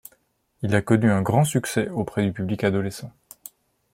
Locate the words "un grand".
1.11-1.43